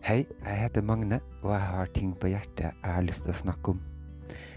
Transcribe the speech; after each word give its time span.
Hei, 0.00 0.24
jeg 0.46 0.56
heter 0.56 0.80
Magne, 0.80 1.18
og 1.42 1.50
jeg 1.52 1.60
har 1.60 1.90
ting 1.92 2.14
på 2.16 2.30
hjertet 2.32 2.70
jeg 2.70 2.92
har 2.94 3.02
lyst 3.04 3.26
til 3.26 3.34
å 3.34 3.36
snakke 3.36 3.74
om. 3.74 3.80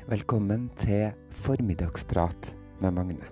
Velkommen 0.08 0.69
til 0.79 1.12
Formiddagsprat 1.44 2.47
med 2.79 2.96
Magne. 2.96 3.28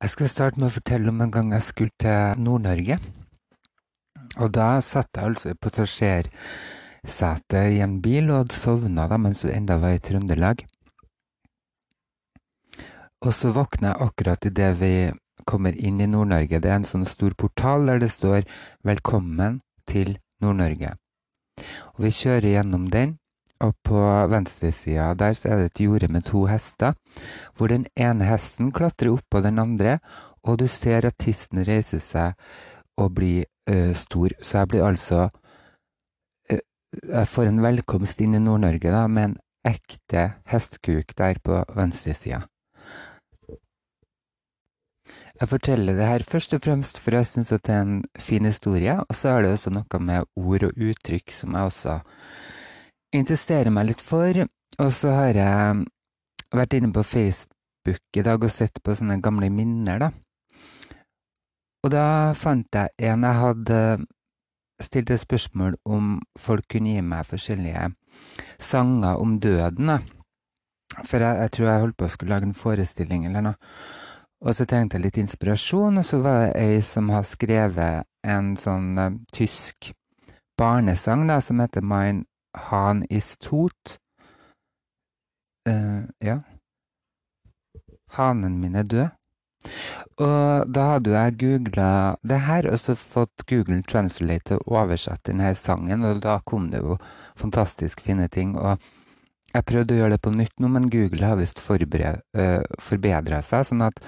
Jeg 0.00 0.16
skal 0.16 0.32
starte 0.32 0.56
med 0.56 0.72
å 0.72 0.76
fortelle 0.80 1.12
om 1.12 1.20
en 1.20 1.36
gang 1.36 1.52
jeg 1.52 1.68
skulle 1.68 2.00
til 2.00 2.40
Nord-Norge. 2.40 2.96
Og 4.40 4.52
da 4.54 4.80
satt 4.80 5.16
jeg 5.16 5.24
altså 5.28 5.50
i 5.52 5.60
passasjersetet 5.60 7.74
i 7.76 7.82
en 7.84 8.00
bil 8.04 8.30
og 8.30 8.38
hadde 8.44 8.56
sovna 8.56 9.08
da 9.10 9.16
mens 9.20 9.42
hun 9.44 9.52
enda 9.52 9.76
var 9.82 9.92
i 9.96 10.04
Trøndelag. 10.04 10.58
Og 13.22 13.32
så 13.36 13.48
våkner 13.54 13.92
jeg 13.92 14.02
akkurat 14.08 14.46
idet 14.48 14.72
vi 14.80 14.94
kommer 15.46 15.72
inn 15.76 16.00
i 16.00 16.10
Nord-Norge. 16.10 16.60
Det 16.62 16.70
er 16.70 16.78
en 16.80 16.88
sånn 16.88 17.06
stor 17.06 17.32
portal 17.38 17.86
der 17.86 17.98
det 18.02 18.10
står 18.10 18.42
'Velkommen 18.84 19.60
til 19.86 20.18
Nord-Norge'. 20.42 20.96
Og 21.94 22.04
vi 22.04 22.10
kjører 22.10 22.54
gjennom 22.56 22.90
den, 22.90 23.18
og 23.60 23.74
på 23.84 23.98
venstresida 24.30 25.14
der 25.14 25.34
så 25.34 25.48
er 25.48 25.56
det 25.56 25.64
et 25.70 25.84
jorde 25.84 26.08
med 26.08 26.24
to 26.24 26.46
hester, 26.46 26.94
hvor 27.56 27.68
den 27.68 27.86
ene 27.96 28.24
hesten 28.24 28.72
klatrer 28.72 29.12
oppå 29.12 29.42
den 29.42 29.58
andre, 29.58 29.98
og 30.42 30.58
du 30.58 30.66
ser 30.66 31.06
at 31.06 31.18
tysten 31.18 31.66
reiser 31.66 31.98
seg 31.98 32.32
og 32.98 33.14
blir 33.14 33.44
ø, 33.70 33.92
stor. 33.94 34.34
Så 34.40 34.58
jeg 34.58 34.68
blir 34.68 34.84
altså 34.86 35.28
uh, 36.52 36.62
Jeg 37.08 37.28
får 37.28 37.50
en 37.50 37.62
velkomst 37.62 38.20
inn 38.20 38.34
i 38.34 38.42
Nord-Norge 38.42 38.92
da, 38.92 39.06
med 39.06 39.30
en 39.30 39.36
ekte 39.66 40.32
hestkuk 40.50 41.14
der 41.18 41.38
på 41.44 41.62
venstresida. 41.76 42.42
Jeg 45.40 45.48
forteller 45.48 45.96
det 45.98 46.06
her 46.06 46.22
først 46.28 46.52
og 46.54 46.62
fremst 46.62 46.98
for 47.02 47.16
jeg 47.16 47.26
syns 47.26 47.48
det 47.50 47.70
er 47.72 47.80
en 47.82 48.02
fin 48.20 48.44
historie, 48.46 48.94
og 49.00 49.16
så 49.16 49.32
er 49.32 49.42
det 49.42 49.54
også 49.56 49.72
noe 49.74 49.98
med 49.98 50.28
ord 50.38 50.66
og 50.68 50.76
uttrykk 50.76 51.34
som 51.34 51.56
jeg 51.56 51.70
også 51.70 51.96
interesserer 53.16 53.72
meg 53.74 53.88
litt 53.90 54.04
for. 54.04 54.44
Og 54.78 54.92
så 54.94 55.14
har 55.16 55.36
jeg 55.36 55.82
vært 56.52 56.76
inne 56.78 56.92
på 56.94 57.02
Facebook 57.02 58.16
i 58.16 58.24
dag 58.24 58.44
og 58.44 58.54
sett 58.54 58.78
på 58.84 58.94
sånne 58.96 59.18
gamle 59.24 59.50
minner, 59.50 59.98
da. 59.98 60.12
Og 61.82 61.90
da 61.90 62.32
fant 62.38 62.66
jeg 62.74 62.94
en 63.10 63.24
jeg 63.26 63.38
hadde 63.40 63.78
stilt 64.82 65.10
et 65.10 65.20
spørsmål 65.20 65.76
om 65.84 66.20
folk 66.38 66.66
kunne 66.70 66.94
gi 66.94 67.02
meg 67.06 67.26
forskjellige 67.26 67.88
sanger 68.62 69.18
om 69.22 69.38
døden. 69.40 69.90
For 71.04 71.18
jeg, 71.18 71.36
jeg 71.42 71.52
tror 71.52 71.68
jeg 71.68 71.80
holdt 71.80 71.98
på 71.98 72.06
å 72.06 72.12
skulle 72.12 72.34
lage 72.34 72.48
en 72.50 72.54
forestilling 72.58 73.26
eller 73.26 73.46
noe. 73.48 73.58
Og 74.42 74.56
så 74.58 74.66
trengte 74.66 74.98
jeg 74.98 75.04
litt 75.04 75.18
inspirasjon, 75.22 76.00
og 76.00 76.04
så 76.04 76.18
var 76.18 76.38
det 76.42 76.54
ei 76.58 76.80
som 76.82 77.10
har 77.14 77.26
skrevet 77.26 78.08
en 78.26 78.56
sånn 78.58 78.98
uh, 78.98 79.14
tysk 79.34 79.92
barnesang 80.58 81.28
da, 81.30 81.38
som 81.40 81.62
heter 81.62 81.84
Mein 81.86 82.24
Han 82.68 83.04
is 83.08 83.36
tot. 83.38 83.96
Uh, 85.68 86.10
ja. 86.20 86.40
Hanen 88.18 88.58
min 88.60 88.74
er 88.74 88.82
død. 88.82 89.21
Og 90.22 90.72
da 90.74 90.86
hadde 90.94 91.14
jeg 91.14 91.36
googla 91.40 91.90
det 92.28 92.40
her, 92.46 92.68
og 92.70 92.80
så 92.80 92.96
fått 92.98 93.46
Google 93.50 93.82
Translate 93.88 94.52
til 94.52 94.62
å 94.62 94.82
denne 95.28 95.52
sangen, 95.58 96.04
og 96.04 96.22
da 96.24 96.38
kom 96.46 96.70
det 96.72 96.82
jo 96.82 96.98
fantastisk 97.40 98.02
fine 98.04 98.28
ting. 98.32 98.56
Og 98.58 98.80
jeg 99.52 99.68
prøvde 99.68 99.94
å 99.94 100.00
gjøre 100.02 100.16
det 100.16 100.24
på 100.24 100.34
nytt 100.34 100.54
nå, 100.60 100.70
men 100.72 100.90
Google 100.92 101.28
har 101.28 101.40
visst 101.40 101.60
uh, 101.62 102.62
forbedra 102.80 103.42
seg, 103.44 103.68
sånn 103.68 103.86
at 103.88 104.00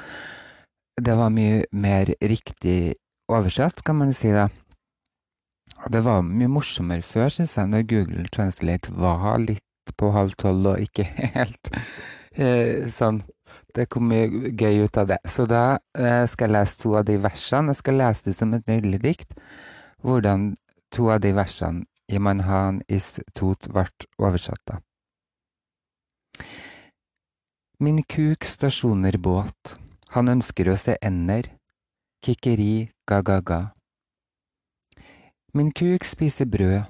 det 1.01 1.17
var 1.19 1.33
mye 1.35 1.65
mer 1.75 2.13
riktig 2.23 2.95
oversatt, 3.33 3.83
kan 3.85 3.99
man 3.99 4.13
si 4.15 4.31
da. 4.33 4.49
Det 5.91 6.01
var 6.05 6.23
mye 6.25 6.49
morsommere 6.49 7.05
før, 7.05 7.33
syns 7.33 7.57
jeg, 7.59 7.71
når 7.73 7.89
Google 7.91 8.29
Translate 8.33 8.93
var 8.95 9.41
litt 9.43 9.65
på 9.99 10.13
halv 10.15 10.37
tolv 10.41 10.71
og 10.73 10.85
ikke 10.85 11.05
helt 11.37 11.73
eh, 12.37 12.87
sånn. 12.95 13.23
Det 13.75 13.89
kom 13.91 14.07
mye 14.11 14.53
gøy 14.55 14.85
ut 14.87 14.99
av 15.01 15.09
det. 15.11 15.19
Så 15.27 15.49
da 15.51 15.79
eh, 15.99 16.25
skal 16.31 16.49
jeg 16.49 16.55
lese 16.55 16.79
to 16.79 16.95
av 16.99 17.09
de 17.09 17.17
versene. 17.23 17.75
Jeg 17.75 17.81
skal 17.83 17.99
lese 17.99 18.29
det 18.29 18.37
som 18.39 18.55
et 18.55 18.69
nydelig 18.71 19.01
dikt. 19.03 19.35
Hvordan 20.05 20.53
to 20.95 21.09
av 21.11 21.23
de 21.25 21.33
versene 21.35 21.87
i 22.09 22.21
Manhan 22.21 22.83
is 22.89 23.17
tot 23.35 23.67
ble 23.73 23.87
oversatt, 24.21 24.61
da. 24.69 24.79
Min 27.83 28.03
kuk 28.07 28.47
stasjoner 28.47 29.19
båt. 29.19 29.75
Han 30.15 30.31
ønsker 30.31 30.71
å 30.71 30.77
se 30.79 30.95
ender. 31.03 31.49
Kikkeri, 32.25 32.91
ga-ga-ga. 33.11 33.75
Min 35.55 35.73
kuk 35.75 36.07
spiser 36.07 36.47
brød. 36.51 36.85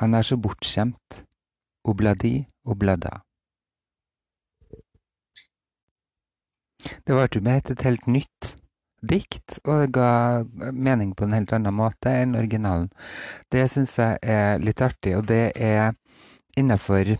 Han 0.00 0.14
er 0.14 0.26
så 0.26 0.36
bortskjemt. 0.36 1.24
Obladi, 1.88 2.44
oblada. 2.64 3.22
Det 7.04 7.14
ble 7.16 7.40
med 7.44 7.70
et 7.70 7.82
helt 7.86 8.06
nytt 8.06 8.54
dikt, 9.04 9.58
og 9.64 9.84
det 9.84 9.92
ga 9.96 10.44
mening 10.72 11.12
på 11.16 11.26
en 11.26 11.36
helt 11.36 11.52
annen 11.52 11.76
måte 11.76 12.12
enn 12.22 12.36
originalen. 12.38 12.90
Det 13.52 13.66
syns 13.70 13.96
jeg 13.98 14.18
er 14.22 14.62
litt 14.64 14.82
artig, 14.84 15.16
og 15.18 15.26
det 15.28 15.52
er 15.56 15.94
innafor 16.56 17.16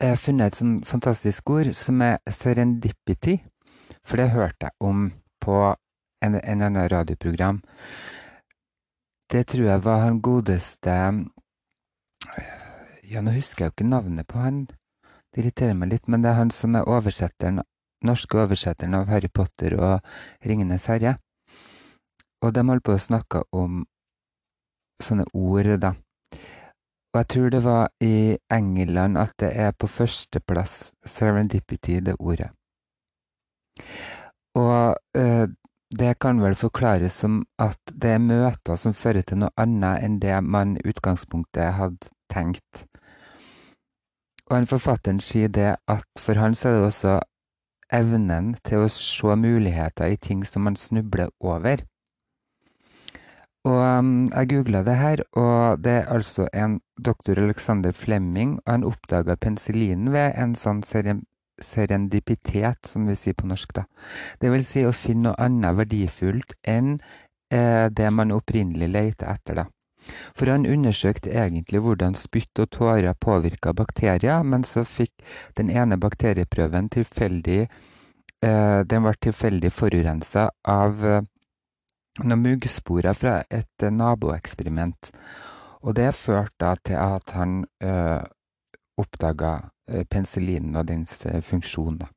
Jeg 0.00 0.08
har 0.14 0.16
funnet 0.16 0.54
et 0.54 0.56
sånn 0.56 0.76
fantastisk 0.88 1.50
ord 1.52 1.74
som 1.76 2.00
er 2.00 2.18
serendipity, 2.32 3.36
for 4.00 4.16
det 4.16 4.30
hørte 4.32 4.70
jeg 4.70 4.76
om 4.80 5.10
på 5.44 5.58
en, 6.24 6.38
en 6.40 6.62
annen 6.62 6.88
radioprogram. 6.88 7.60
Det 9.30 9.44
tror 9.46 9.66
jeg 9.66 9.84
var 9.84 10.00
han 10.06 10.22
godeste 10.24 10.96
Ja, 13.10 13.20
nå 13.20 13.34
husker 13.34 13.64
jeg 13.64 13.70
jo 13.70 13.74
ikke 13.76 13.90
navnet 13.90 14.26
på 14.30 14.40
han. 14.40 14.64
Det 15.30 15.44
irriterer 15.44 15.76
meg 15.78 15.92
litt, 15.92 16.08
men 16.08 16.24
det 16.24 16.32
er 16.32 16.40
han 16.40 16.50
som 16.54 16.74
er 16.74 16.88
oversetteren, 16.88 17.60
norske 18.06 18.38
oversetteren 18.40 18.96
av 18.98 19.10
Harry 19.12 19.28
Potter 19.28 19.76
og 19.78 20.46
Ringenes 20.46 20.86
herre. 20.90 21.16
Og 22.40 22.54
de 22.56 22.64
holdt 22.64 22.86
på 22.86 22.96
å 22.96 23.02
snakke 23.02 23.42
om 23.52 23.82
sånne 25.04 25.26
ord, 25.36 25.74
da. 25.80 25.94
Og 27.10 27.18
jeg 27.18 27.28
tror 27.34 27.50
det 27.50 27.62
var 27.64 27.88
i 28.04 28.36
England 28.52 29.18
at 29.18 29.32
det 29.42 29.50
er 29.58 29.72
på 29.74 29.88
førsteplass 29.90 30.92
serendipity, 31.04 31.98
det 32.00 32.14
ordet. 32.18 32.50
Og 34.54 34.96
øh, 35.16 35.48
det 35.98 36.18
kan 36.22 36.42
vel 36.42 36.54
forklares 36.54 37.12
som 37.12 37.42
at 37.58 37.80
det 38.02 38.10
er 38.14 38.22
møter 38.22 38.76
som 38.78 38.94
fører 38.94 39.26
til 39.26 39.42
noe 39.42 39.50
annet 39.58 40.04
enn 40.04 40.20
det 40.22 40.36
man 40.44 40.76
i 40.76 40.84
utgangspunktet 40.86 41.74
hadde 41.80 42.12
tenkt. 42.30 42.86
Og 44.50 44.56
en 44.58 44.70
forfatteren 44.70 45.18
sier 45.22 45.50
det 45.50 45.74
at 45.90 46.22
for 46.22 46.38
han 46.38 46.54
så 46.54 46.68
er 46.68 46.78
det 46.78 46.86
også 46.86 47.18
evnen 47.92 48.54
til 48.66 48.84
å 48.84 48.90
se 48.92 49.36
muligheter 49.36 50.12
i 50.12 50.18
ting 50.20 50.44
som 50.46 50.66
man 50.68 50.76
snubler 50.78 51.32
over. 51.40 51.84
Og 53.68 53.76
um, 53.76 54.28
jeg 54.32 54.48
googla 54.48 54.80
det 54.86 54.96
her, 54.96 55.22
og 55.36 55.82
det 55.84 55.92
er 55.92 56.06
altså 56.08 56.46
en 56.56 56.78
doktor 56.96 57.38
Alexander 57.38 57.92
Flemming, 57.92 58.54
og 58.66 58.72
han 58.72 58.86
oppdaga 58.88 59.36
penicillinen 59.36 60.12
ved 60.14 60.32
en 60.40 60.54
sånn 60.56 60.80
serendipitet, 61.60 62.88
som 62.88 63.04
vi 63.10 63.18
sier 63.20 63.36
på 63.36 63.50
norsk, 63.50 63.74
da. 63.76 63.84
Det 64.40 64.52
vil 64.54 64.64
si 64.64 64.86
å 64.88 64.96
finne 64.96 65.28
noe 65.28 65.44
annet 65.44 65.76
verdifullt 65.76 66.56
enn 66.64 66.96
eh, 67.52 67.92
det 67.92 68.08
man 68.16 68.32
opprinnelig 68.32 68.88
leter 68.94 69.28
etter, 69.28 69.60
da. 69.60 69.66
For 70.36 70.50
han 70.50 70.66
undersøkte 70.66 71.32
egentlig 71.32 71.82
hvordan 71.84 72.16
spytt 72.18 72.62
og 72.62 72.70
tårer 72.76 73.14
påvirka 73.20 73.72
bakterier, 73.76 74.42
men 74.42 74.64
så 74.64 74.84
fikk 74.84 75.12
den 75.58 75.70
ene 75.70 75.98
bakterieprøven 76.00 76.90
tilfeldig 76.96 77.60
eh, 77.62 78.80
Den 78.90 79.04
ble 79.06 79.14
tilfeldig 79.20 79.72
forurensa 79.72 80.48
av 80.64 81.04
eh, 81.06 81.22
noen 82.24 82.44
muggsporer 82.44 83.16
fra 83.16 83.40
et 83.50 83.82
eh, 83.82 83.92
naboeksperiment. 83.92 85.12
Og 85.80 85.96
det 85.96 86.12
førte 86.14 86.76
til 86.84 87.00
at 87.00 87.36
han 87.36 87.64
eh, 87.80 88.22
oppdaga 89.00 89.58
penicillinen 90.10 90.76
og 90.76 90.86
dens 90.86 91.24
funksjon. 91.42 91.96
Da. 92.04 92.10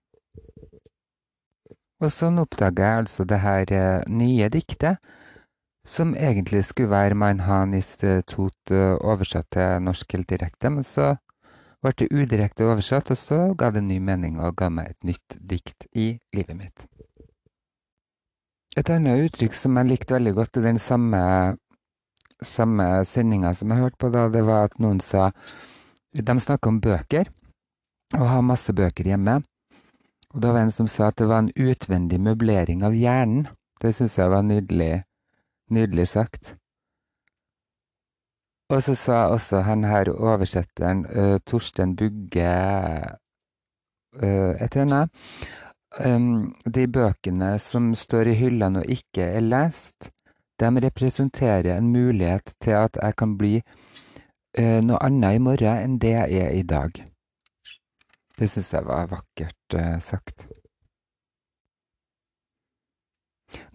Og 2.03 2.11
sånn 2.11 2.41
oppdaga 2.41 2.87
jeg 2.87 3.01
altså 3.03 3.25
det 3.27 3.39
her 3.39 3.71
eh, 3.71 4.05
nye 4.11 4.49
diktet, 4.51 4.99
som 5.87 6.13
egentlig 6.15 6.63
skulle 6.65 6.93
være 6.93 7.15
Mein 7.15 7.41
Hanis 7.43 7.97
tot 8.27 8.71
oversatt 8.73 9.49
til 9.51 9.83
norsk 9.83 10.15
helt 10.15 10.29
direkte, 10.29 10.69
men 10.69 10.83
så 10.87 11.15
ble 11.83 11.91
det 11.99 12.11
udirekte 12.11 12.63
oversatt, 12.63 13.11
og 13.11 13.19
så 13.19 13.39
ga 13.59 13.69
det 13.75 13.83
ny 13.83 13.99
mening 13.99 14.39
og 14.39 14.55
ga 14.55 14.69
meg 14.71 14.93
et 14.93 15.09
nytt 15.09 15.37
dikt 15.39 15.87
i 15.91 16.13
livet 16.35 16.55
mitt. 16.55 16.85
Et 18.79 18.89
annet 18.89 19.27
uttrykk 19.27 19.53
som 19.53 19.75
jeg 19.77 19.89
likte 19.91 20.15
veldig 20.15 20.33
godt, 20.39 20.57
i 20.57 20.65
den 20.69 20.79
samme 20.81 21.19
samme 22.43 23.05
sendinga 23.07 23.53
som 23.55 23.71
jeg 23.71 23.83
hørte 23.83 23.99
på 23.99 24.09
da, 24.13 24.27
det 24.31 24.43
var 24.47 24.67
at 24.67 24.79
noen 24.83 24.99
sa 25.03 25.31
De 26.13 26.39
snakka 26.39 26.69
om 26.69 26.77
bøker, 26.77 27.29
og 28.13 28.27
har 28.29 28.43
masse 28.45 28.73
bøker 28.73 29.07
hjemme. 29.09 29.39
Og 30.33 30.41
da 30.41 30.51
var 30.51 30.59
det 30.59 30.67
en 30.67 30.75
som 30.75 30.89
sa 30.89 31.07
at 31.09 31.17
det 31.17 31.25
var 31.25 31.41
en 31.41 31.49
utvendig 31.57 32.19
møblering 32.21 32.83
av 32.85 32.93
hjernen. 32.93 33.47
Det 33.81 33.95
syns 33.97 34.19
jeg 34.19 34.29
var 34.29 34.45
nydelig, 34.45 35.01
nydelig 35.73 36.07
sagt. 36.13 36.55
Og 38.73 38.81
så 38.83 38.95
sa 38.97 39.17
også 39.33 39.61
han 39.67 39.83
her 39.85 40.09
oversetteren, 40.13 41.05
uh, 41.05 41.37
Torsten 41.45 41.95
Bugge 41.99 42.47
uh, 44.23 44.53
et 44.55 44.75
eller 44.75 45.07
um, 46.05 46.53
De 46.65 46.87
bøkene 46.87 47.57
som 47.59 47.91
står 47.93 48.31
i 48.31 48.37
hyllene 48.39 48.81
og 48.81 48.89
ikke 48.97 49.27
er 49.35 49.45
lest, 49.45 50.09
de 50.59 50.69
representerer 50.87 51.75
en 51.75 51.91
mulighet 51.91 52.55
til 52.61 52.79
at 52.79 52.97
jeg 53.01 53.17
kan 53.19 53.37
bli 53.37 53.55
uh, 53.59 54.79
noe 54.81 55.01
annet 55.03 55.37
i 55.37 55.43
morgen 55.43 55.83
enn 55.83 55.99
det 56.01 56.15
jeg 56.15 56.41
er 56.47 56.57
i 56.57 56.65
dag. 56.65 57.03
Det 58.39 58.49
syns 58.49 58.73
jeg 58.73 58.85
var 58.89 59.11
vakkert 59.11 59.75
sagt. 60.01 60.47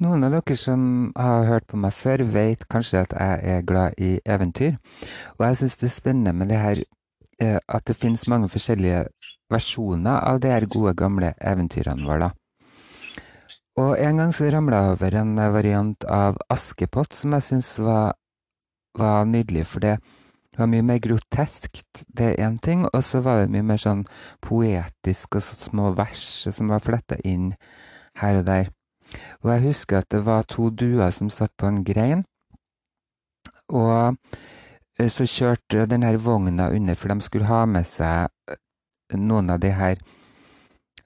Noen 0.02 0.26
av 0.26 0.34
dere 0.34 0.56
som 0.58 0.82
har 1.16 1.46
hørt 1.48 1.66
på 1.70 1.78
meg 1.80 1.94
før, 1.94 2.24
vet 2.34 2.66
kanskje 2.70 3.04
at 3.04 3.14
jeg 3.14 3.56
er 3.56 3.66
glad 3.66 3.98
i 3.98 4.18
eventyr. 4.24 4.76
Og 5.38 5.46
jeg 5.46 5.60
syns 5.62 5.78
det 5.80 5.88
er 5.88 5.94
spennende 5.94 6.34
med 6.34 6.52
det 6.52 6.60
her 6.62 6.82
eh, 7.40 7.58
at 7.58 7.86
det 7.86 7.96
finnes 7.98 8.28
mange 8.30 8.50
forskjellige 8.52 9.06
versjoner 9.50 10.20
av 10.20 10.40
de 10.42 10.52
her 10.52 10.66
gode, 10.70 10.94
gamle 10.98 11.32
eventyrene 11.40 12.06
våre. 12.06 12.30
Og 13.78 13.94
en 14.02 14.18
gang 14.18 14.32
så 14.34 14.48
ramla 14.50 14.80
jeg 14.82 14.94
over 14.96 15.16
en 15.20 15.36
variant 15.54 16.06
av 16.10 16.38
Askepott 16.50 17.14
som 17.14 17.36
jeg 17.36 17.46
syns 17.46 17.76
var, 17.78 18.16
var, 18.98 19.28
nydelig, 19.30 19.66
for 19.70 19.84
det 19.84 19.98
var 20.58 20.70
mye 20.72 20.82
mer 20.82 20.98
groteskt, 20.98 22.02
det 22.10 22.32
er 22.32 22.48
én 22.48 22.58
ting, 22.58 22.82
og 22.90 23.04
så 23.06 23.22
var 23.22 23.44
det 23.44 23.52
mye 23.54 23.62
mer 23.62 23.78
sånn 23.78 24.02
poetisk 24.42 25.38
og 25.38 25.46
så 25.46 25.60
små 25.68 25.92
vers 25.94 26.26
som 26.50 26.74
var 26.74 26.82
fletta 26.82 27.20
inn 27.22 27.52
her 28.18 28.40
og 28.40 28.48
der. 28.50 28.72
Og 29.42 29.52
jeg 29.52 29.64
husker 29.68 30.00
at 30.00 30.10
det 30.12 30.24
var 30.26 30.46
to 30.48 30.70
duer 30.70 31.10
som 31.14 31.30
satt 31.30 31.54
på 31.56 31.68
en 31.68 31.84
grein. 31.84 32.24
Og 33.68 34.16
eh, 34.98 35.10
så 35.10 35.26
kjørte 35.28 35.86
denne 35.88 36.14
vogna 36.22 36.70
under, 36.74 36.94
for 36.94 37.12
de 37.12 37.24
skulle 37.24 37.48
ha 37.48 37.64
med 37.66 37.86
seg 37.86 38.28
noen 39.16 39.50
av 39.50 39.60
de 39.60 39.72
her 39.72 40.00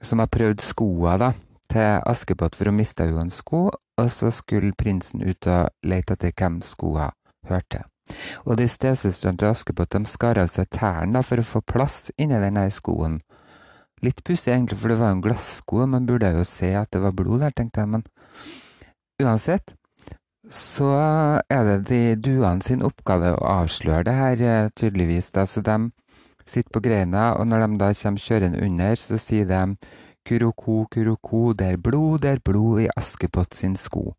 som 0.03 0.19
har 0.19 0.31
prøvd 0.31 0.61
skoa 0.63 1.17
da, 1.17 1.31
til 1.71 2.01
Askepott, 2.09 2.57
for 2.59 2.69
å 2.69 2.75
miste 2.75 3.07
jo 3.07 3.21
en 3.21 3.31
sko. 3.31 3.69
Og 4.01 4.09
så 4.09 4.31
skulle 4.33 4.73
prinsen 4.75 5.21
ut 5.21 5.47
og 5.47 5.69
lete 5.85 6.17
etter 6.17 6.33
hvem 6.33 6.61
skoa 6.65 7.11
hørte. 7.47 7.83
Og 8.43 8.57
de 8.59 8.67
stesøstrene 8.67 9.39
til 9.39 9.53
Askepott 9.53 9.93
de 9.93 10.09
skar 10.09 10.41
av 10.41 10.49
seg 10.51 10.67
tærne 10.73 11.21
for 11.23 11.39
å 11.39 11.47
få 11.47 11.61
plass 11.61 12.09
inni 12.17 12.39
denne 12.41 12.65
skoen. 12.73 13.21
Litt 14.03 14.19
pussig 14.27 14.51
egentlig, 14.51 14.77
for 14.81 14.91
det 14.91 14.99
var 14.99 15.13
jo 15.13 15.17
en 15.17 15.23
glassko, 15.23 15.85
man 15.87 16.07
burde 16.07 16.33
jo 16.35 16.43
se 16.47 16.73
at 16.75 16.91
det 16.91 16.99
var 17.03 17.15
blod 17.15 17.39
der, 17.45 17.53
tenkte 17.55 17.83
jeg. 17.83 17.89
Men 17.93 18.03
uansett 19.23 19.75
så 20.51 20.89
er 21.49 21.63
det 21.63 21.77
de 21.87 22.01
duene 22.19 22.61
sin 22.65 22.83
oppgave 22.83 23.31
å 23.37 23.45
avsløre 23.61 24.03
det 24.09 24.15
her, 24.17 24.41
eh, 24.43 24.69
tydeligvis. 24.75 25.31
da, 25.31 25.45
Så 25.45 25.63
de 25.63 25.91
sitter 26.45 26.69
på 26.69 26.83
greina, 26.83 27.33
og 27.39 27.47
når 27.47 27.67
de 27.67 27.77
da 27.77 27.93
kommer 27.93 28.19
kjørende 28.19 28.61
under, 28.61 28.95
så 28.95 29.17
sier 29.17 29.45
de 29.45 29.77
kuroko, 30.25 30.85
kuroko, 30.91 31.53
det 31.53 31.67
er 31.73 31.77
blod, 31.77 32.21
det 32.21 32.31
er 32.31 32.39
blod 32.43 32.81
i 32.81 32.89
Askepott 32.97 33.55
sin 33.55 33.75
sko. 33.75 34.13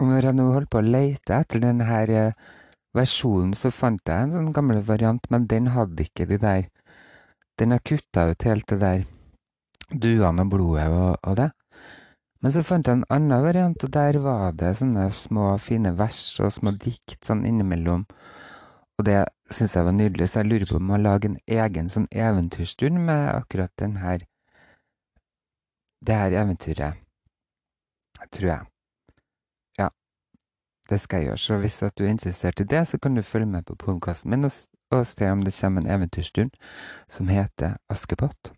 Og 0.00 0.06
når 0.08 0.24
jeg 0.24 0.34
nå 0.34 0.52
holdt 0.52 0.70
på 0.70 0.80
å 0.80 0.90
lete 0.90 1.38
etter 1.38 1.60
denne 1.60 1.84
eh, 2.08 2.32
versjonen, 2.96 3.54
så 3.54 3.70
fant 3.70 4.00
jeg 4.08 4.22
en 4.22 4.32
sånn 4.32 4.52
gammel 4.52 4.82
variant, 4.82 5.30
men 5.30 5.46
den 5.46 5.68
hadde 5.68 6.08
ikke 6.08 6.26
de 6.26 6.38
der 6.38 6.68
den 7.60 7.70
har 7.70 7.78
kutta 7.84 8.30
ut 8.30 8.42
helt 8.48 8.68
det 8.72 8.78
der 8.80 9.02
duene 9.90 10.46
og 10.46 10.52
blodet 10.52 10.86
og, 10.88 11.16
og, 11.22 11.36
det. 11.36 11.50
Men 12.40 12.54
så 12.54 12.62
fant 12.64 12.86
jeg 12.88 12.96
en 12.96 13.08
annen 13.12 13.42
variant, 13.44 13.84
og 13.84 13.92
der 13.92 14.16
var 14.24 14.54
det 14.56 14.72
sånne 14.78 15.10
små, 15.12 15.52
fine 15.60 15.92
vers 15.98 16.22
og 16.40 16.54
små 16.56 16.72
dikt 16.72 17.18
sånn 17.26 17.44
innimellom. 17.44 18.06
Og 18.96 19.04
det 19.04 19.18
syns 19.52 19.76
jeg 19.76 19.84
var 19.84 19.96
nydelig, 19.96 20.30
så 20.30 20.40
jeg 20.40 20.48
lurer 20.48 20.70
på 20.70 20.80
om 20.80 20.94
å 20.94 21.00
lage 21.00 21.28
en 21.28 21.38
egen 21.44 21.92
sånn 21.92 22.08
eventyrstund 22.08 23.00
med 23.04 23.28
akkurat 23.34 23.72
den 23.80 24.00
her 24.00 24.26
Det 26.00 26.14
her 26.16 26.32
eventyret. 26.32 26.96
Tror 28.32 28.48
jeg. 28.48 28.64
Ja. 29.76 29.90
Det 30.88 31.00
skal 31.00 31.20
jeg 31.20 31.26
gjøre. 31.26 31.38
Så 31.38 31.58
hvis 31.60 31.76
du 31.76 32.04
er 32.04 32.08
interessert 32.08 32.60
i 32.60 32.64
det, 32.64 32.86
så 32.88 32.98
kan 32.98 33.14
du 33.14 33.22
følge 33.22 33.46
med 33.46 33.66
på 33.68 33.76
podkasten 33.76 34.30
min 34.30 34.48
og 34.48 34.52
og 34.90 35.06
se 35.06 35.30
om 35.30 35.42
det 35.42 35.54
kommer 35.60 35.80
en 35.82 35.90
eventyrstund 35.90 36.50
som 37.08 37.28
heter 37.28 37.76
Askepott. 37.88 38.52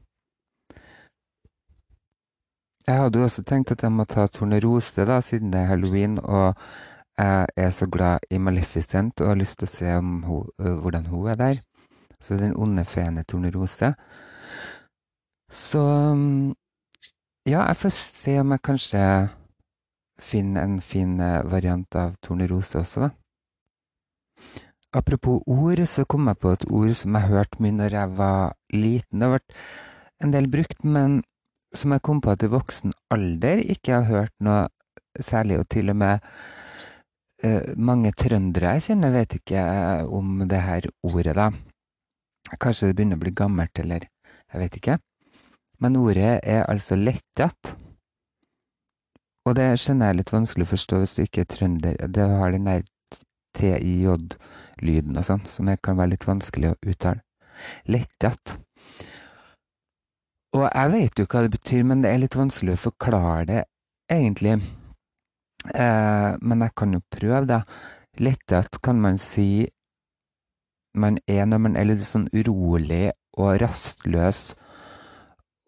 Jeg 2.87 2.99
hadde 2.99 3.19
jo 3.19 3.25
også 3.25 3.43
tenkt 3.47 3.71
at 3.71 3.83
jeg 3.83 3.93
må 3.93 4.05
ta 4.05 4.27
Tornerose, 4.27 5.05
da, 5.07 5.21
siden 5.21 5.53
det 5.53 5.61
er 5.61 5.71
halloween, 5.71 6.19
og 6.19 6.55
jeg 7.19 7.47
er 7.57 7.71
så 7.71 7.87
glad 7.87 8.19
i 8.31 8.39
Maleficent 8.39 9.21
og 9.21 9.29
har 9.29 9.39
lyst 9.39 9.59
til 9.59 9.69
å 9.69 9.71
se 9.71 9.93
hun, 9.95 10.25
hvordan 10.59 11.07
hun 11.07 11.29
er 11.31 11.39
der. 11.39 11.61
Så 12.21 12.35
den 12.39 12.57
onde 12.57 12.85
feen 12.85 13.25
Tornerose. 13.25 13.93
Så 15.51 15.85
ja, 17.47 17.63
jeg 17.67 17.77
får 17.77 17.95
se 17.99 18.39
om 18.41 18.51
jeg 18.51 18.63
kanskje 18.63 19.29
finner 20.23 20.63
en 20.63 20.81
fin 20.81 21.19
variant 21.45 21.97
av 21.97 22.15
Tornerose 22.23 22.79
også, 22.79 23.01
da. 23.07 23.11
Apropos 24.93 25.41
ord, 25.49 25.81
så 25.89 26.05
kom 26.05 26.29
jeg 26.29 26.37
på 26.43 26.53
et 26.53 26.65
ord 26.69 26.93
som 26.99 27.17
jeg 27.17 27.31
hørte 27.33 27.63
mye 27.65 27.77
når 27.79 27.95
jeg 27.97 28.17
var 28.19 28.57
liten. 28.77 29.21
Det 29.21 29.29
har 29.29 29.37
vært 29.39 29.55
en 30.23 30.35
del 30.35 30.49
brukt, 30.53 30.83
men 30.85 31.23
som 31.73 31.95
jeg 31.95 32.05
kom 32.05 32.21
på 32.21 32.35
i 32.37 32.51
voksen 32.53 32.93
alder 33.15 33.63
ikke 33.73 33.95
har 33.95 34.11
hørt 34.11 34.35
noe 34.45 34.67
særlig, 35.21 35.59
og 35.61 35.69
til 35.73 35.93
og 35.93 35.97
med 35.97 36.21
uh, 37.45 37.73
mange 37.77 38.13
trøndere 38.13 38.77
jeg 38.77 38.87
kjenner, 38.91 39.15
vet 39.17 39.39
ikke 39.39 39.61
eh, 39.63 40.05
om 40.05 40.45
det 40.49 40.61
her 40.61 40.89
ordet, 41.09 41.37
da. 41.37 41.49
Kanskje 42.61 42.91
det 42.91 42.99
begynner 42.99 43.21
å 43.21 43.25
bli 43.25 43.33
gammelt, 43.37 43.81
eller 43.81 44.05
jeg 44.05 44.61
vet 44.61 44.77
ikke. 44.77 44.99
Men 45.81 45.97
ordet 45.97 46.35
er 46.43 46.67
altså 46.69 46.99
lettjatt. 47.01 47.73
Og 49.49 49.57
det 49.59 49.73
skjønner 49.81 50.11
jeg 50.11 50.15
er 50.15 50.19
litt 50.21 50.35
vanskelig 50.35 50.67
å 50.69 50.73
forstå 50.75 51.01
hvis 51.01 51.15
du 51.17 51.23
ikke 51.25 51.43
er 51.43 51.51
trønder. 51.51 51.97
Det 52.13 52.27
har 52.29 52.53
den 52.55 52.69
der 52.69 52.85
TIJ 53.57 54.37
lyden 54.85 55.19
og 55.19 55.27
sånn, 55.27 55.45
som 55.49 55.71
kan 55.83 55.99
være 55.99 56.15
litt 56.15 56.27
vanskelig 56.29 56.73
å 56.73 56.79
uttale. 56.93 57.23
Lettjatt. 57.87 58.57
Og 60.53 60.67
jeg 60.69 60.93
vet 60.93 61.21
jo 61.21 61.27
hva 61.27 61.43
det 61.45 61.53
betyr, 61.55 61.85
men 61.89 62.03
det 62.05 62.13
er 62.13 62.23
litt 62.23 62.37
vanskelig 62.37 62.77
å 62.77 62.85
forklare 62.89 63.45
det, 63.49 63.61
egentlig. 64.13 64.59
Eh, 65.73 66.31
men 66.43 66.65
jeg 66.67 66.75
kan 66.77 66.97
jo 66.97 67.05
prøve, 67.15 67.45
da. 67.49 67.63
Lettjatt 68.21 68.83
kan 68.85 69.01
man 69.01 69.17
si 69.21 69.69
man 70.95 71.17
er 71.27 71.47
når 71.49 71.61
man 71.65 71.77
er 71.81 71.89
litt 71.89 72.03
sånn 72.05 72.27
urolig 72.37 73.07
og 73.41 73.55
rastløs 73.63 74.51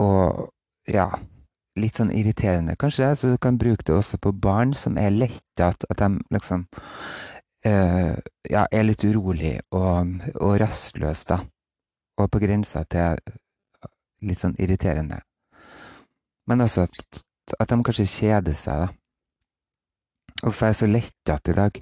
og 0.05 0.51
ja, 0.91 1.07
litt 1.81 1.99
sånn 1.99 2.13
irriterende, 2.13 2.77
kanskje. 2.77 3.15
Så 3.17 3.33
du 3.33 3.39
kan 3.41 3.59
bruke 3.61 3.87
det 3.87 3.95
også 3.97 4.21
på 4.21 4.35
barn 4.37 4.75
som 4.79 4.99
er 5.01 5.15
lettjatt, 5.15 5.87
at 5.89 6.03
de 6.03 6.11
liksom 6.35 6.67
uh, 7.67 8.17
ja, 8.51 8.67
er 8.71 8.87
litt 8.87 9.05
urolig 9.05 9.59
og, 9.75 10.15
og 10.41 10.57
rastløs, 10.61 11.25
da. 11.29 11.41
Og 12.21 12.31
på 12.31 12.41
grensa 12.43 12.85
til 12.87 13.19
litt 14.25 14.41
sånn 14.41 14.57
irriterende. 14.61 15.21
Men 16.49 16.65
også 16.65 16.87
at, 16.87 17.25
at 17.59 17.71
de 17.71 17.81
kanskje 17.85 18.09
kjeder 18.09 18.57
seg, 18.57 18.85
da. 18.85 18.93
Hvorfor 20.45 20.67
er 20.67 20.75
jeg 20.75 20.81
så 20.83 20.91
lettet 20.91 21.49
i 21.49 21.57
dag? 21.57 21.81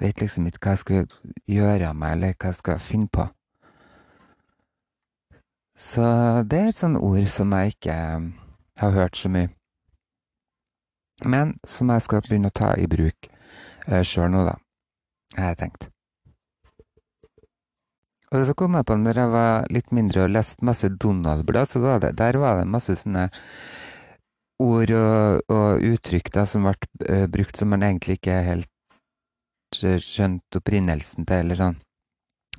Jeg 0.00 0.06
vet 0.06 0.22
liksom 0.22 0.46
ikke 0.48 0.62
hva 0.64 0.72
jeg 0.72 0.82
skal 0.84 1.14
gjøre 1.50 1.90
av 1.90 1.96
meg, 1.98 2.16
eller 2.16 2.36
hva 2.38 2.52
jeg 2.52 2.60
skal 2.62 2.80
finne 2.80 3.10
på. 3.12 3.26
Så 5.80 6.04
det 6.48 6.58
er 6.60 6.70
et 6.70 6.78
sånt 6.80 7.00
ord 7.00 7.26
som 7.32 7.52
jeg 7.56 7.74
ikke 7.74 7.96
har 8.80 8.96
hørt 8.96 9.16
så 9.16 9.28
mye. 9.32 9.50
Men 11.24 11.58
som 11.68 11.92
jeg 11.92 12.04
skal 12.06 12.24
begynne 12.24 12.48
å 12.48 12.56
ta 12.56 12.72
i 12.80 12.88
bruk 12.88 13.28
uh, 13.28 14.00
sjøl 14.00 14.32
nå, 14.32 14.46
da 14.48 14.56
har 15.36 15.52
jeg 15.52 15.60
tenkt. 15.64 15.88
Og 18.30 18.44
så 18.46 18.54
kom 18.54 18.76
jeg 18.78 18.86
på 18.86 18.94
når 18.98 19.18
jeg 19.18 19.30
var 19.32 19.70
litt 19.74 19.94
mindre 19.94 20.24
og 20.24 20.34
leste 20.36 20.66
masse 20.66 20.90
Donald-blad, 21.02 21.66
så 21.66 21.82
var 21.82 22.02
det, 22.02 22.12
der 22.18 22.38
var 22.38 22.60
det 22.60 22.68
masse 22.70 22.94
sånne 23.00 23.26
ord 24.62 24.92
og, 24.94 25.40
og 25.50 25.86
uttrykk 25.90 26.30
da, 26.36 26.44
som 26.46 26.68
ble 26.68 26.76
uh, 27.08 27.26
brukt 27.32 27.58
som 27.58 27.72
man 27.72 27.82
egentlig 27.86 28.20
ikke 28.20 28.36
helt 28.46 29.80
uh, 29.82 29.96
skjønte 29.98 30.60
opprinnelsen 30.60 31.26
til, 31.26 31.42
eller 31.42 31.58
sånn. 31.58 31.80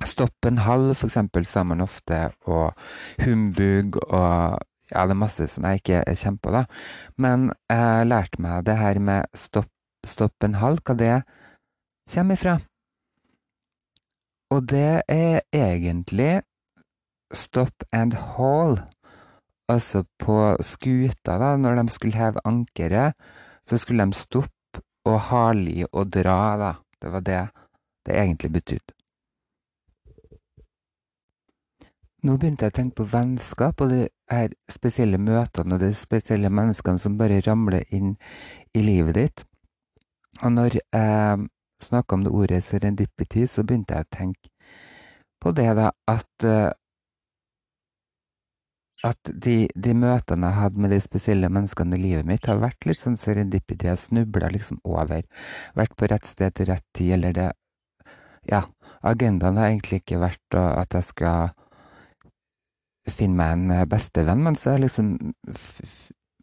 Stopp 0.02 0.48
en 0.48 0.60
halv, 0.66 0.92
for 0.98 1.08
eksempel, 1.08 1.46
sa 1.48 1.62
man 1.64 1.84
ofte, 1.84 2.26
og 2.50 2.74
humbug 3.22 4.00
og 4.02 4.58
ja, 4.92 5.06
det 5.06 5.14
er 5.14 5.20
masse 5.22 5.46
som 5.48 5.64
jeg 5.64 5.80
ikke 5.80 6.02
er 6.04 6.18
kjempe 6.18 6.52
da. 6.52 6.66
Men 7.16 7.48
jeg 7.70 8.08
lærte 8.10 8.42
meg 8.44 8.66
det 8.68 8.76
her 8.76 9.00
med 9.00 9.30
stopp 9.38 9.70
stopp 10.02 10.44
en 10.44 10.58
halv, 10.58 10.82
hva 10.82 10.96
det 10.98 11.12
kommer 12.10 12.34
ifra. 12.38 12.58
Og 14.52 14.68
det 14.68 15.02
er 15.08 15.40
egentlig 15.52 16.42
stop 17.32 17.84
and 17.92 18.14
haul. 18.14 18.80
Altså 19.68 20.04
på 20.18 20.56
skuta, 20.60 21.38
da, 21.38 21.56
når 21.56 21.82
de 21.82 21.88
skulle 21.94 22.18
heve 22.18 22.40
ankeret, 22.44 23.14
så 23.66 23.78
skulle 23.78 24.04
de 24.04 24.12
stoppe 24.12 24.82
og 25.04 25.20
hale 25.30 25.70
i 25.70 25.84
og 25.92 26.12
dra, 26.12 26.56
da. 26.60 26.72
Det 27.02 27.12
var 27.12 27.20
det 27.20 27.48
det 28.06 28.18
egentlig 28.18 28.52
betydde. 28.52 28.94
Nå 32.22 32.36
begynte 32.38 32.66
jeg 32.66 32.72
å 32.72 32.76
tenke 32.76 33.00
på 33.00 33.08
vennskap 33.10 33.80
og 33.82 33.90
de 33.90 34.02
her 34.30 34.52
spesielle 34.70 35.18
møtene 35.18 35.74
og 35.74 35.82
de 35.82 35.90
spesielle 35.94 36.50
menneskene 36.54 37.00
som 37.02 37.16
bare 37.18 37.40
ramler 37.42 37.82
inn 37.90 38.12
i 38.74 38.82
livet 38.82 39.18
ditt. 39.18 39.44
Og 40.42 40.52
når 40.54 40.78
jeg 40.78 41.48
snakka 41.84 42.16
om 42.16 42.24
det 42.26 42.32
ordet 42.32 42.62
serendipity, 42.64 43.46
så 43.46 43.64
begynte 43.66 43.98
jeg 43.98 44.06
å 44.06 44.14
tenke 44.16 44.48
på 45.42 45.50
det 45.56 45.72
da 45.74 45.90
at 46.10 46.46
at 49.02 49.32
de, 49.34 49.66
de, 49.74 49.94
møtene 49.98 50.46
jeg 50.46 50.58
hadde 50.60 50.82
med 50.82 50.92
de 50.94 51.00
spesielle 51.02 51.48
menneskene 51.50 51.96
i 51.98 52.02
livet 52.02 52.28
mitt, 52.28 52.46
har 52.46 52.60
vært 52.62 52.86
litt 52.86 53.00
sånn 53.00 53.18
serendipity. 53.18 53.88
Jeg 53.90 53.98
snubla 53.98 54.50
liksom 54.54 54.78
over. 54.86 55.24
Vært 55.78 55.96
på 55.98 56.06
rett 56.10 56.28
sted 56.28 56.54
til 56.54 56.70
rett 56.70 56.86
tid, 56.94 57.16
eller 57.18 57.34
det 57.38 57.48
Ja, 58.46 58.64
agendaen 59.06 59.58
har 59.58 59.70
egentlig 59.70 60.00
ikke 60.02 60.18
vært 60.22 60.56
at 60.58 60.94
jeg 60.94 61.06
skal 61.10 61.52
finne 63.10 63.38
meg 63.38 63.52
en 63.54 63.70
eh, 63.74 63.86
bestevenn, 63.90 64.42
men 64.42 64.58
så 64.58 64.74
er 64.74 64.84
liksom 64.84 65.14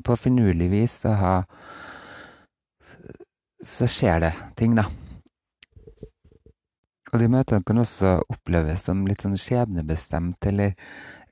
På 0.03 0.15
finurlig 0.15 0.69
vis 0.71 0.99
så 1.03 1.15
har 1.19 1.45
Så 3.63 3.87
skjer 3.87 4.19
det 4.23 4.33
ting, 4.55 4.75
da. 4.75 4.87
Og 7.09 7.17
de 7.21 7.29
møtene 7.31 7.65
kan 7.65 7.81
også 7.81 8.19
oppleves 8.29 8.85
som 8.85 9.07
litt 9.09 9.23
sånn 9.25 9.37
skjebnebestemt, 9.39 10.45
eller, 10.45 10.75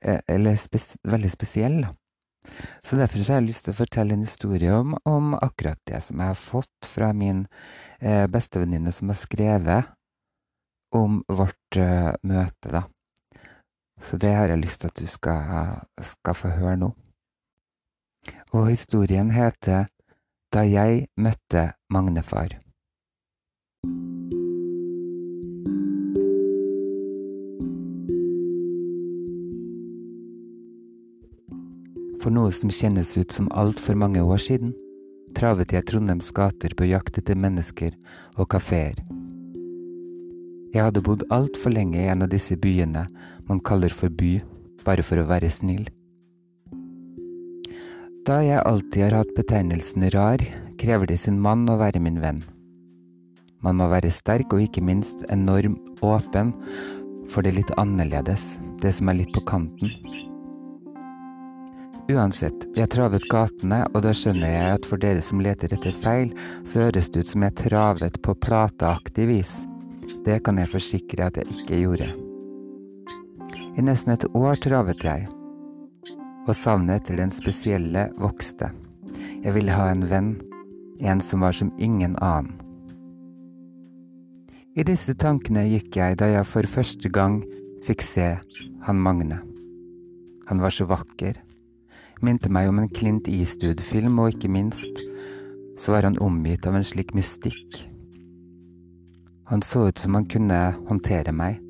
eh, 0.01 0.19
eller 0.27 0.57
spes 0.57 0.95
veldig 1.05 1.31
spesielle. 1.31 1.91
Så 2.83 2.95
derfor 2.95 3.19
så 3.19 3.33
har 3.33 3.41
jeg 3.41 3.49
lyst 3.49 3.65
til 3.65 3.75
å 3.75 3.81
fortelle 3.81 4.15
en 4.15 4.25
historie 4.25 4.73
om, 4.73 4.95
om 5.05 5.33
akkurat 5.35 5.79
det 5.89 5.99
som 6.05 6.19
jeg 6.21 6.31
har 6.31 6.39
fått 6.39 6.87
fra 6.87 7.11
min 7.13 7.45
eh, 7.99 8.25
bestevenninne 8.31 8.93
som 8.95 9.11
har 9.11 9.19
skrevet 9.19 9.91
om 10.95 11.19
vårt 11.27 11.77
eh, 11.77 12.13
møte, 12.23 12.71
da. 12.71 12.85
Så 14.01 14.17
det 14.21 14.31
har 14.37 14.49
jeg 14.49 14.61
lyst 14.61 14.81
til 14.81 14.93
at 14.93 15.01
du 15.01 15.09
skal, 15.09 15.83
skal 16.05 16.37
få 16.37 16.53
høre 16.55 16.77
nå. 16.79 16.93
Og 18.53 18.69
historien 18.71 19.31
heter 19.31 19.87
Da 20.53 20.63
jeg 20.63 21.09
møtte 21.19 21.73
Magnefar. 21.91 22.55
For 32.27 32.35
noe 32.35 32.51
som 32.51 32.67
kjennes 32.67 33.13
ut 33.15 33.31
som 33.31 33.45
altfor 33.55 33.95
mange 33.95 34.19
år 34.19 34.41
siden, 34.43 34.73
travet 35.31 35.71
jeg 35.71 35.85
Trondheims 35.87 36.33
gater 36.35 36.73
på 36.75 36.89
jakt 36.89 37.15
etter 37.21 37.39
mennesker 37.39 37.93
og 38.35 38.49
kafeer. 38.51 38.99
Jeg 40.73 40.83
hadde 40.89 41.05
bodd 41.07 41.23
altfor 41.31 41.71
lenge 41.71 42.01
i 42.01 42.09
en 42.11 42.27
av 42.27 42.33
disse 42.35 42.59
byene 42.59 43.05
man 43.47 43.63
kaller 43.63 43.95
for 43.95 44.11
by, 44.11 44.41
bare 44.83 45.07
for 45.07 45.23
å 45.23 45.25
være 45.31 45.53
snill. 45.55 45.87
Da 48.27 48.43
jeg 48.43 48.59
alltid 48.59 49.07
har 49.07 49.19
hatt 49.21 49.35
betegnelsen 49.39 50.09
rar, 50.11 50.43
krever 50.83 51.07
det 51.07 51.21
sin 51.23 51.39
mann 51.39 51.63
å 51.71 51.79
være 51.79 52.03
min 52.03 52.19
venn. 52.19 52.43
Man 53.63 53.79
må 53.79 53.87
være 53.87 54.11
sterk 54.11 54.51
og 54.51 54.67
ikke 54.67 54.83
minst 54.83 55.23
enorm 55.31 55.79
åpen 56.03 56.57
for 57.31 57.47
det 57.47 57.55
litt 57.55 57.77
annerledes, 57.79 58.57
det 58.83 58.97
som 58.99 59.15
er 59.15 59.23
litt 59.23 59.31
på 59.31 59.47
kanten. 59.47 60.35
Uansett, 62.07 62.61
jeg 62.71 62.87
travet 62.87 63.25
gatene, 63.27 63.81
og 63.91 64.05
da 64.05 64.13
skjønner 64.15 64.47
jeg 64.47 64.75
at 64.77 64.85
for 64.87 65.01
dere 65.01 65.19
som 65.19 65.41
leter 65.43 65.73
etter 65.75 65.91
feil, 65.91 66.29
så 66.63 66.85
høres 66.85 67.09
det 67.11 67.25
ut 67.25 67.31
som 67.33 67.43
jeg 67.43 67.55
travet 67.59 68.19
på 68.23 68.35
plateaktig 68.45 69.25
vis. 69.27 69.51
Det 70.23 70.37
kan 70.45 70.55
jeg 70.61 70.71
forsikre 70.71 71.27
at 71.27 71.35
jeg 71.35 71.51
ikke 71.51 71.81
gjorde. 71.81 72.07
I 73.75 73.83
nesten 73.83 74.13
et 74.13 74.23
år 74.31 74.55
travet 74.63 75.03
jeg, 75.03 75.25
og 76.47 76.55
savnet 76.55 77.01
etter 77.01 77.19
den 77.19 77.33
spesielle 77.33 78.05
vokste. 78.15 78.71
Jeg 79.43 79.51
ville 79.57 79.75
ha 79.75 79.89
en 79.91 80.07
venn, 80.07 80.29
en 81.03 81.19
som 81.19 81.43
var 81.43 81.57
som 81.59 81.73
ingen 81.75 82.15
annen. 82.23 82.55
I 84.79 84.85
disse 84.87 85.11
tankene 85.19 85.65
gikk 85.67 85.99
jeg 85.99 86.21
da 86.21 86.29
jeg 86.29 86.47
for 86.47 86.71
første 86.71 87.11
gang 87.11 87.41
fikk 87.83 88.05
se 88.05 88.29
han 88.87 89.03
Magne. 89.03 89.41
Han 90.47 90.63
var 90.63 90.71
så 90.71 90.87
vakker. 90.87 91.35
Minte 92.25 92.49
meg 92.49 92.69
om 92.71 92.79
en 92.81 92.89
Clint 92.89 93.27
Eastwood-film, 93.29 94.17
og 94.17 94.33
ikke 94.33 94.49
minst 94.49 95.03
så 95.77 95.93
var 95.93 96.07
han 96.07 96.17
omgitt 96.23 96.65
av 96.65 96.77
en 96.77 96.85
slik 96.85 97.13
mystikk. 97.13 97.83
Han 99.51 99.61
så 99.63 99.87
ut 99.87 100.01
som 100.01 100.17
han 100.17 100.25
kunne 100.27 100.57
håndtere 100.89 101.31
meg, 101.31 101.61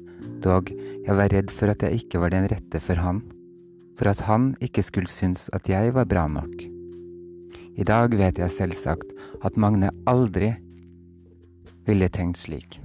dog 0.42 0.72
jeg 0.72 1.16
var 1.16 1.32
redd 1.32 1.52
for 1.54 1.72
at 1.72 1.84
jeg 1.84 2.02
ikke 2.02 2.22
var 2.24 2.32
den 2.34 2.48
rette 2.52 2.82
for 2.84 3.00
han, 3.00 3.22
for 4.00 4.12
at 4.12 4.24
han 4.28 4.54
ikke 4.64 4.86
skulle 4.86 5.12
synes 5.12 5.48
at 5.56 5.70
jeg 5.70 5.94
var 5.96 6.08
bra 6.10 6.26
nok. 6.32 6.56
I 7.78 7.86
dag 7.86 8.16
vet 8.18 8.40
jeg 8.42 8.56
selvsagt 8.56 9.12
at 9.46 9.60
Magne 9.60 9.92
aldri 10.10 10.54
ville 11.88 12.10
tenkt 12.10 12.42
slik. 12.42 12.80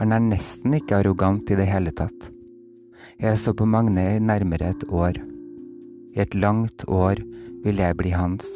Han 0.00 0.14
er 0.16 0.22
nesten 0.24 0.78
ikke 0.78 1.02
arrogant 1.02 1.50
i 1.52 1.58
det 1.58 1.68
hele 1.68 1.92
tatt. 1.92 2.30
Jeg 3.20 3.36
så 3.36 3.52
på 3.52 3.66
Magne 3.68 4.06
i 4.14 4.22
nærmere 4.22 4.72
et 4.72 4.86
år. 4.88 5.18
I 6.16 6.24
et 6.24 6.34
langt 6.34 6.84
år 6.88 7.20
ville 7.64 7.84
jeg 7.86 7.96
bli 7.98 8.10
hans, 8.14 8.46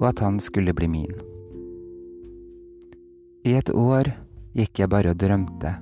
og 0.00 0.10
at 0.12 0.22
han 0.24 0.40
skulle 0.40 0.74
bli 0.76 0.88
min. 0.88 1.14
I 3.44 3.56
et 3.58 3.70
år 3.72 4.08
gikk 4.56 4.80
jeg 4.82 4.90
bare 4.92 5.12
og 5.12 5.20
drømte, 5.20 5.74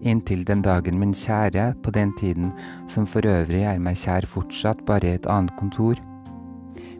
inntil 0.00 0.44
den 0.48 0.62
dagen 0.64 0.98
min 0.98 1.12
kjære, 1.14 1.74
på 1.82 1.92
den 1.94 2.14
tiden 2.18 2.52
som 2.88 3.06
for 3.06 3.26
øvrig 3.26 3.64
er 3.68 3.82
meg 3.82 3.98
kjær 4.00 4.26
fortsatt, 4.26 4.84
bare 4.86 5.12
i 5.12 5.18
et 5.18 5.28
annet 5.30 5.54
kontor. 5.60 6.00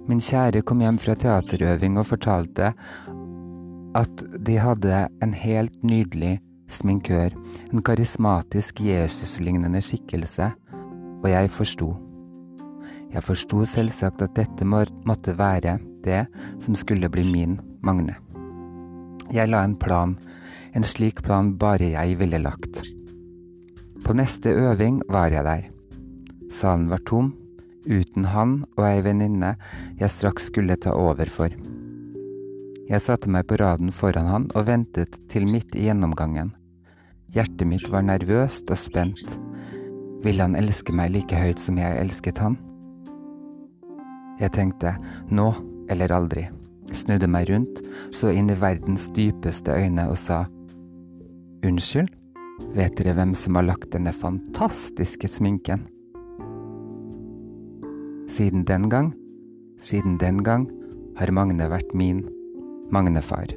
Min 0.08 0.22
kjære 0.22 0.62
kom 0.66 0.82
hjem 0.82 0.98
fra 0.98 1.14
teaterøving 1.14 1.98
og 2.00 2.08
fortalte 2.10 2.72
at 3.98 4.22
de 4.46 4.58
hadde 4.58 5.06
en 5.22 5.32
helt 5.34 5.74
nydelig 5.82 6.38
sminkør, 6.70 7.34
en 7.72 7.82
karismatisk 7.82 8.80
Jesus-lignende 8.86 9.82
skikkelse, 9.82 10.52
og 11.22 11.26
jeg 11.30 11.50
forsto. 11.50 11.90
Jeg 13.10 13.26
forsto 13.26 13.64
selvsagt 13.66 14.22
at 14.22 14.36
dette 14.38 14.66
måtte 14.66 15.34
være 15.38 15.78
det 16.04 16.24
som 16.62 16.76
skulle 16.78 17.10
bli 17.10 17.24
min 17.26 17.58
Magne. 17.82 18.14
Jeg 19.32 19.48
la 19.48 19.62
en 19.64 19.76
plan, 19.78 20.16
en 20.76 20.84
slik 20.86 21.22
plan 21.24 21.54
bare 21.58 21.92
jeg 21.94 22.18
ville 22.20 22.38
lagt. 22.42 22.82
På 24.04 24.14
neste 24.16 24.52
øving 24.52 25.00
var 25.08 25.32
jeg 25.32 25.46
der. 25.46 25.66
Salen 26.50 26.88
var 26.90 27.02
tom, 27.06 27.32
uten 27.86 28.26
han 28.30 28.64
og 28.76 28.84
ei 28.88 29.02
venninne 29.06 29.54
jeg 30.00 30.12
straks 30.12 30.50
skulle 30.50 30.76
ta 30.76 30.94
over 30.94 31.30
for. 31.30 31.52
Jeg 32.90 33.04
satte 33.04 33.30
meg 33.30 33.46
på 33.46 33.58
raden 33.60 33.92
foran 33.94 34.26
han 34.30 34.48
og 34.58 34.66
ventet 34.66 35.18
til 35.30 35.46
midt 35.46 35.76
i 35.78 35.86
gjennomgangen. 35.86 36.50
Hjertet 37.30 37.68
mitt 37.70 37.86
var 37.90 38.02
nervøst 38.02 38.70
og 38.70 38.80
spent. 38.82 39.38
Ville 40.24 40.42
han 40.42 40.58
elske 40.58 40.92
meg 40.92 41.14
like 41.14 41.38
høyt 41.38 41.62
som 41.62 41.78
jeg 41.78 42.02
elsket 42.02 42.42
han? 42.42 42.58
Jeg 44.40 44.54
tenkte 44.56 44.94
nå 45.28 45.50
eller 45.92 46.12
aldri, 46.16 46.46
snudde 46.96 47.28
meg 47.30 47.50
rundt, 47.50 47.82
så 48.14 48.32
inn 48.32 48.50
i 48.50 48.56
verdens 48.58 49.08
dypeste 49.16 49.74
øyne 49.76 50.08
og 50.10 50.18
sa 50.20 50.46
Unnskyld, 51.66 52.08
vet 52.72 52.96
dere 52.96 53.12
hvem 53.18 53.34
som 53.36 53.58
har 53.58 53.66
lagt 53.68 53.90
denne 53.92 54.14
fantastiske 54.16 55.28
sminken? 55.28 55.84
Siden 58.32 58.64
den 58.64 58.88
gang, 58.88 59.10
siden 59.82 60.16
den 60.22 60.40
gang 60.46 60.70
har 61.18 61.32
Magne 61.36 61.68
vært 61.68 61.92
min 61.92 62.22
Magnefar. 62.90 63.52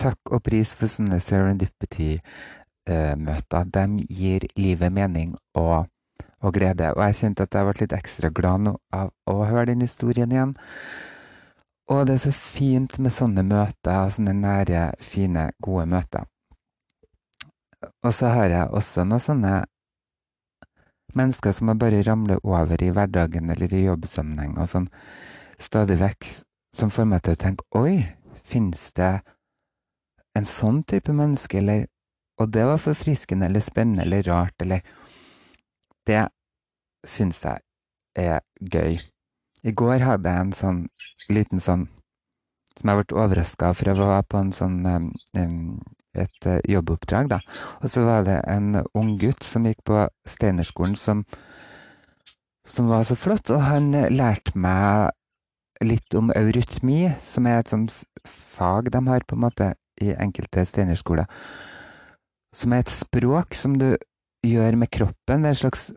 Takk 0.00 0.32
og 0.32 0.42
pris 0.46 0.74
for 0.76 0.86
sånne 0.90 1.20
serendipity-møter. 1.22 3.64
De 3.74 3.84
gir 4.12 4.40
livet 4.58 4.92
mening 4.92 5.36
og, 5.58 5.86
og, 6.40 6.52
glede. 6.54 6.94
Og 6.94 7.02
jeg 7.06 7.14
kjente 7.20 7.42
at 7.46 7.54
jeg 7.54 7.64
ble 7.68 7.74
litt 7.82 7.96
ekstra 7.96 8.28
glad 8.34 8.58
nå 8.66 8.72
av 8.94 9.06
å 9.26 9.44
høre 9.44 9.70
den 9.72 9.84
historien 9.86 10.32
igjen. 10.32 10.54
Og 11.92 12.06
det 12.06 12.14
er 12.16 12.22
så 12.26 12.34
fint 12.34 12.98
med 12.98 13.12
sånne 13.14 13.42
møter, 13.46 14.10
sånne 14.10 14.34
nære, 14.34 14.92
fine, 14.98 15.50
gode 15.62 15.86
møter. 15.90 16.24
Og 18.02 18.14
så 18.14 18.26
har 18.34 18.48
jeg 18.50 18.74
også 18.74 19.04
noen 19.06 19.22
sånne 19.22 19.64
mennesker 21.16 21.52
som 21.54 21.68
jeg 21.70 21.80
bare 21.80 22.02
ramler 22.06 22.38
over 22.44 22.82
i 22.82 22.92
hverdagen 22.92 23.50
eller 23.52 23.72
i 23.72 23.86
jobbsammenheng 23.86 24.56
og 24.58 24.68
sånn 24.68 24.88
stadig 25.62 25.96
vekk, 26.00 26.26
som 26.76 26.90
får 26.92 27.06
meg 27.08 27.22
til 27.24 27.36
å 27.36 27.40
tenke 27.40 27.64
Oi, 27.78 27.94
finnes 28.44 28.90
det 28.98 29.14
en 30.36 30.48
sånn 30.48 30.82
type 30.84 31.12
menneske, 31.12 31.58
eller 31.58 31.86
Og 32.36 32.50
det 32.52 32.66
var 32.68 32.76
forfriskende 32.76 33.46
eller 33.46 33.62
spennende 33.64 34.02
eller 34.02 34.22
rart, 34.22 34.54
eller 34.60 34.80
Det 36.06 36.28
syns 37.08 37.40
jeg 37.44 37.60
er 38.14 38.40
gøy. 38.60 39.00
I 39.64 39.72
går 39.72 40.04
hadde 40.04 40.30
jeg 40.30 40.40
en 40.40 40.52
sånn 40.52 40.82
liten 41.28 41.60
sånn 41.60 41.88
som 42.76 42.90
jeg 42.90 43.00
ble 43.00 43.16
overraska 43.16 43.72
for 43.72 43.88
jeg 43.88 43.98
var 43.98 44.22
på 44.28 44.38
en 44.38 44.52
sånn 44.52 44.76
et 46.16 46.48
uh, 46.48 46.58
jobboppdrag, 46.68 47.28
da. 47.28 47.40
Og 47.82 47.90
så 47.92 48.04
var 48.06 48.24
det 48.24 48.38
en 48.48 48.82
ung 48.96 49.16
gutt 49.20 49.44
som 49.44 49.66
gikk 49.68 49.82
på 49.84 50.06
Steinerskolen, 50.28 50.96
som, 50.96 51.24
som 52.68 52.88
var 52.88 53.04
så 53.08 53.16
flott. 53.20 53.50
Og 53.52 53.64
han 53.64 53.90
lærte 53.92 54.56
meg 54.56 55.12
litt 55.84 56.16
om 56.16 56.32
eurytmi, 56.32 57.10
som 57.20 57.48
er 57.48 57.60
et 57.60 57.72
sånt 57.72 57.92
fag 58.24 58.88
de 58.94 59.02
har 59.08 59.26
på 59.28 59.36
en 59.36 59.44
måte 59.44 59.74
i 60.02 60.12
enkelte 60.12 60.64
steinerskoler. 60.66 61.26
Som 62.56 62.72
er 62.72 62.84
et 62.84 62.92
språk 62.92 63.54
som 63.54 63.76
du 63.78 63.94
gjør 64.46 64.78
med 64.80 64.90
kroppen. 64.90 65.42
Det 65.42 65.50
er 65.50 65.54
en 65.54 65.62
slags 65.62 65.90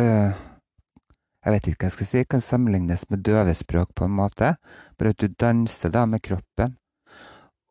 øh, 0.00 0.32
Jeg 1.44 1.52
vet 1.52 1.68
ikke 1.68 1.84
hva 1.84 1.86
jeg 1.86 1.96
skal 1.96 2.10
si. 2.10 2.24
Kan 2.24 2.40
sammenlignes 2.40 3.06
med 3.10 3.22
døvespråk 3.24 3.94
på 3.94 4.04
en 4.04 4.16
måte. 4.18 4.56
Bare 4.98 5.14
at 5.14 5.20
du 5.20 5.28
danser 5.28 5.92
da 5.94 6.04
med 6.06 6.22
kroppen. 6.22 6.76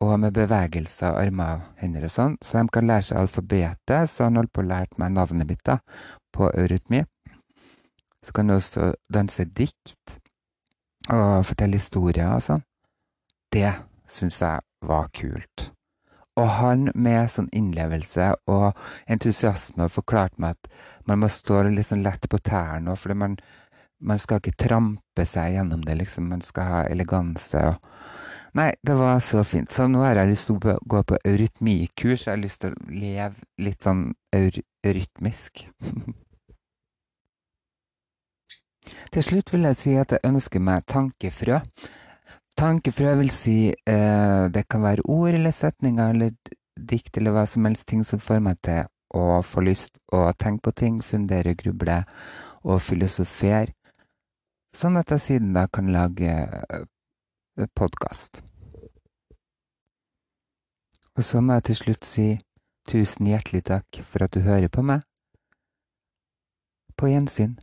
Og 0.00 0.20
med 0.20 0.32
bevegelser 0.32 1.16
armer 1.16 1.60
og 1.60 1.80
hender 1.80 2.06
og 2.08 2.12
sånn. 2.12 2.38
Så 2.42 2.58
de 2.58 2.72
kan 2.72 2.88
lære 2.88 3.04
seg 3.08 3.20
alfabetet. 3.20 4.10
Så 4.10 4.24
han 4.24 4.40
holdt 4.40 4.52
på 4.52 4.64
å 4.64 4.70
lære 4.70 5.00
meg 5.00 5.12
navnet 5.12 5.48
mitt 5.48 5.64
da, 5.64 5.78
på 6.32 6.48
eurytmi. 6.52 7.04
Så 8.24 8.32
kan 8.34 8.48
du 8.48 8.56
også 8.56 8.94
danse 9.12 9.44
dikt 9.44 10.16
og 11.12 11.44
fortelle 11.46 11.78
historier 11.78 12.32
og 12.34 12.42
sånn. 12.42 12.64
Det 13.52 13.68
syns 14.12 14.40
jeg 14.42 14.62
var 14.86 15.08
kult. 15.16 15.70
Og 16.36 16.50
han 16.58 16.90
med 16.94 17.30
sånn 17.32 17.48
innlevelse 17.56 18.34
og 18.52 18.76
entusiasme 19.08 19.88
forklarte 19.92 20.40
meg 20.42 20.58
at 20.58 20.68
man 21.08 21.22
må 21.22 21.30
stå 21.32 21.62
litt 21.70 21.88
sånn 21.88 22.04
lett 22.04 22.28
på 22.28 22.40
tærne, 22.44 22.96
for 23.00 23.16
man, 23.16 23.38
man, 24.04 24.20
skal 24.20 24.42
ikke 24.42 24.58
trampe 24.66 25.24
seg 25.24 25.56
gjennom 25.56 25.86
det, 25.86 25.96
liksom. 26.02 26.28
Man 26.28 26.44
skal 26.44 26.72
ha 26.72 26.84
eleganse 26.90 27.64
og 27.72 27.92
Nei, 28.56 28.70
det 28.80 28.94
var 28.96 29.18
så 29.20 29.42
fint. 29.44 29.68
Så 29.68 29.84
nå 29.84 30.00
har 30.00 30.16
jeg 30.16 30.30
lyst 30.30 30.48
til 30.48 30.56
å 30.56 30.78
gå 30.88 31.02
på 31.04 31.18
eurytmikurs. 31.28 32.22
Jeg 32.24 32.30
har 32.30 32.40
lyst 32.40 32.62
til 32.62 32.72
å 32.72 32.78
leve 32.88 33.34
litt 33.60 33.84
sånn 33.84 34.14
eurytmisk. 34.32 35.66
Til 39.12 39.22
slutt 39.26 39.52
vil 39.52 39.68
jeg 39.68 39.76
si 39.76 39.92
at 40.00 40.14
jeg 40.14 40.24
ønsker 40.24 40.60
meg 40.62 40.86
tankefrø. 40.88 41.58
Vil 42.56 43.30
si 43.30 43.68
eh, 43.68 44.44
det 44.48 44.64
kan 44.68 44.82
være 44.82 45.04
ord 45.04 45.34
eller 45.34 45.52
setninger 45.52 46.10
eller 46.10 46.30
dikt 46.76 47.16
eller 47.16 47.34
hva 47.36 47.44
som 47.46 47.64
helst 47.64 47.86
ting 47.88 48.04
som 48.04 48.20
får 48.20 48.40
meg 48.40 48.60
til 48.64 48.86
å 49.16 49.42
få 49.42 49.60
lyst 49.60 49.98
å 50.12 50.32
tenke 50.32 50.62
på 50.64 50.72
ting, 50.72 51.02
fundere, 51.02 51.54
gruble 51.54 52.02
og 52.64 52.80
filosofere. 52.82 53.74
Sånn 54.76 54.96
at 54.96 55.10
jeg 55.10 55.20
siden 55.24 55.52
da 55.56 55.66
kan 55.72 55.92
lage 55.92 56.32
eh, 56.32 57.68
podkast. 57.74 58.42
Og 61.16 61.24
så 61.24 61.40
må 61.40 61.56
jeg 61.56 61.68
til 61.70 61.80
slutt 61.80 62.08
si 62.08 62.26
tusen 62.88 63.28
hjertelig 63.30 63.64
takk 63.68 64.02
for 64.04 64.26
at 64.26 64.36
du 64.36 64.42
hører 64.44 64.68
på 64.68 64.84
meg. 64.84 65.04
På 66.96 67.08
gjensyn. 67.08 67.56